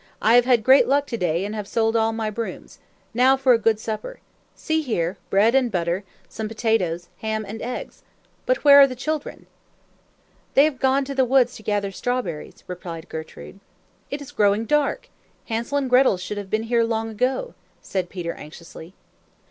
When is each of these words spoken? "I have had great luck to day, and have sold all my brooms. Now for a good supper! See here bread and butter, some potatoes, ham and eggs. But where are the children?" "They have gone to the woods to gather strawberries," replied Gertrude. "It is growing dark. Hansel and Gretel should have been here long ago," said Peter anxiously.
"I 0.19 0.33
have 0.33 0.45
had 0.45 0.63
great 0.63 0.87
luck 0.87 1.05
to 1.05 1.15
day, 1.15 1.45
and 1.45 1.53
have 1.53 1.67
sold 1.67 1.95
all 1.95 2.11
my 2.11 2.31
brooms. 2.31 2.79
Now 3.13 3.37
for 3.37 3.53
a 3.53 3.59
good 3.59 3.79
supper! 3.79 4.19
See 4.55 4.81
here 4.81 5.19
bread 5.29 5.53
and 5.53 5.71
butter, 5.71 6.03
some 6.27 6.47
potatoes, 6.47 7.07
ham 7.19 7.45
and 7.47 7.61
eggs. 7.61 8.01
But 8.47 8.63
where 8.63 8.81
are 8.81 8.87
the 8.87 8.95
children?" 8.95 9.45
"They 10.55 10.63
have 10.65 10.79
gone 10.79 11.05
to 11.05 11.13
the 11.13 11.23
woods 11.23 11.55
to 11.57 11.61
gather 11.61 11.91
strawberries," 11.91 12.63
replied 12.65 13.09
Gertrude. 13.09 13.59
"It 14.09 14.23
is 14.23 14.31
growing 14.31 14.65
dark. 14.65 15.07
Hansel 15.45 15.77
and 15.77 15.87
Gretel 15.87 16.17
should 16.17 16.39
have 16.39 16.49
been 16.49 16.63
here 16.63 16.83
long 16.83 17.09
ago," 17.09 17.53
said 17.83 18.09
Peter 18.09 18.33
anxiously. 18.33 18.95